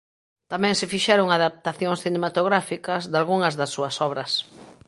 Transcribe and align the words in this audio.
Tamén 0.51 0.73
se 0.79 0.89
fixeron 0.93 1.27
adaptacións 1.31 2.01
cinematográficas 2.05 3.01
dalgunhas 3.13 3.57
das 3.59 3.73
súas 3.75 3.95
obras. 4.07 4.31